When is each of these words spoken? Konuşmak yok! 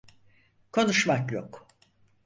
Konuşmak 0.71 1.31
yok! 1.31 1.67